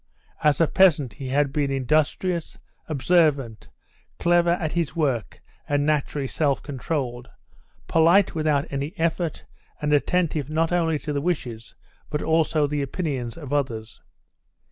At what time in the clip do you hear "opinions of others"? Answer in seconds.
12.81-14.01